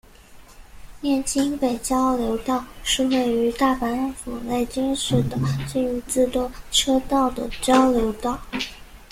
[1.03, 8.39] 摄津北交流道是位于大阪府摄津市的近畿自动车道之交流道。